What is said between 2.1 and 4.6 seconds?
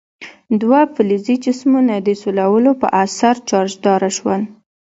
سولولو په اثر چارجداره شول.